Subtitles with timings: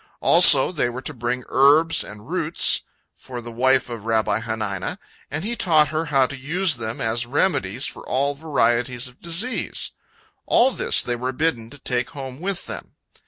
[0.19, 2.81] Also they were to bring herbs and roots
[3.13, 4.97] for the wife of Rabbi Hanina,
[5.29, 9.91] and he taught her how to use them as remedies for all varieties of disease.
[10.47, 12.95] All this they were bidden to take home with them.